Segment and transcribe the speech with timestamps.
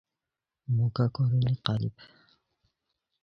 [0.75, 1.95] موکہ کورینی قالیپ